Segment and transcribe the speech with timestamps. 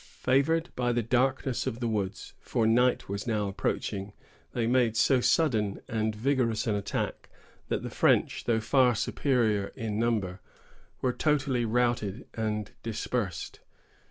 [0.17, 6.15] Favored by the darkness of the woods,——for night was now approaching,——they made so sudden and
[6.15, 7.29] vigorous an attack,
[7.67, 10.41] that the French, though far superior in number,
[11.01, 13.59] were totally routed and dispersed.